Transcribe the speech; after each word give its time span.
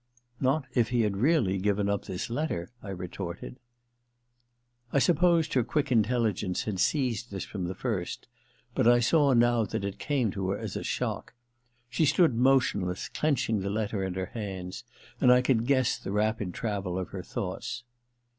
* 0.25 0.41
Not 0.51 0.65
if 0.73 0.89
he 0.89 1.01
had 1.01 1.15
really 1.17 1.59
given 1.59 1.87
up 1.87 2.05
this 2.05 2.31
letter,' 2.31 2.71
I 2.81 2.89
retorted. 2.89 3.59
I 4.91 4.97
supposed 4.97 5.53
her 5.53 5.63
quick 5.63 5.91
intelligence 5.91 6.63
had 6.63 6.79
seized 6.79 7.29
this 7.29 7.43
from 7.45 7.65
the 7.65 7.75
first; 7.75 8.27
but 8.73 8.87
I 8.87 8.99
saw 8.99 9.33
now 9.33 9.63
that 9.65 9.85
it 9.85 9.99
came 9.99 10.31
to 10.31 10.49
her 10.49 10.57
as 10.57 10.75
a 10.75 10.81
shock. 10.83 11.35
She 11.87 12.07
stood 12.07 12.33
motionless, 12.33 13.09
clench* 13.09 13.47
ing 13.47 13.59
the 13.59 13.69
letter 13.69 14.03
in 14.03 14.15
her 14.15 14.31
hands, 14.33 14.85
and 15.19 15.31
I 15.31 15.43
could 15.43 15.67
guess 15.67 15.99
the 15.99 16.11
rapid 16.11 16.51
travel 16.55 16.97
of 16.97 17.09
her 17.09 17.21
thoughts. 17.21 17.83